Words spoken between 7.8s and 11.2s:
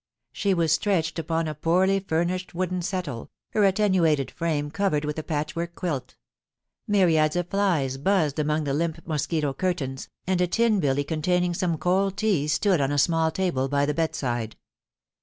buzzed among the limp mosquito curtains, and a tin billy